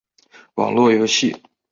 [0.55, 1.39] 网络游戏